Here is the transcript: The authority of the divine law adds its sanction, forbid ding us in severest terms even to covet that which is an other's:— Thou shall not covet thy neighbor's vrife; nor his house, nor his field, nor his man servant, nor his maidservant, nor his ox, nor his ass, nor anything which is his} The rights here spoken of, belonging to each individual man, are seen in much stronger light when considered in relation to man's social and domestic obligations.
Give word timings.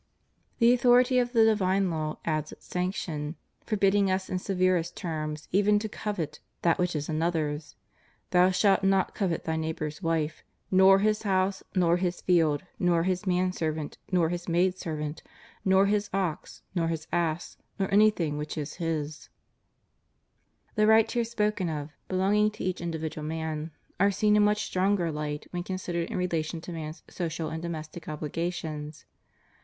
The 0.57 0.73
authority 0.73 1.19
of 1.19 1.31
the 1.31 1.45
divine 1.45 1.91
law 1.91 2.17
adds 2.25 2.51
its 2.51 2.65
sanction, 2.65 3.35
forbid 3.67 3.91
ding 3.91 4.09
us 4.09 4.31
in 4.31 4.39
severest 4.39 4.97
terms 4.97 5.47
even 5.51 5.77
to 5.77 5.87
covet 5.87 6.39
that 6.63 6.79
which 6.79 6.95
is 6.95 7.07
an 7.07 7.21
other's:— 7.21 7.75
Thou 8.31 8.49
shall 8.49 8.79
not 8.81 9.13
covet 9.13 9.43
thy 9.43 9.57
neighbor's 9.57 9.99
vrife; 9.99 10.41
nor 10.71 10.97
his 11.05 11.21
house, 11.21 11.61
nor 11.75 11.97
his 11.97 12.19
field, 12.19 12.63
nor 12.79 13.03
his 13.03 13.27
man 13.27 13.51
servant, 13.51 13.99
nor 14.11 14.29
his 14.29 14.49
maidservant, 14.49 15.21
nor 15.63 15.85
his 15.85 16.09
ox, 16.11 16.63
nor 16.73 16.87
his 16.87 17.05
ass, 17.11 17.57
nor 17.77 17.87
anything 17.93 18.39
which 18.39 18.57
is 18.57 18.77
his} 18.81 19.29
The 20.73 20.87
rights 20.87 21.13
here 21.13 21.23
spoken 21.23 21.69
of, 21.69 21.91
belonging 22.07 22.49
to 22.53 22.63
each 22.63 22.81
individual 22.81 23.27
man, 23.27 23.69
are 23.99 24.09
seen 24.09 24.35
in 24.35 24.41
much 24.41 24.63
stronger 24.63 25.11
light 25.11 25.45
when 25.51 25.61
considered 25.61 26.09
in 26.09 26.17
relation 26.17 26.59
to 26.61 26.71
man's 26.73 27.03
social 27.07 27.49
and 27.49 27.61
domestic 27.61 28.07
obligations. 28.09 29.05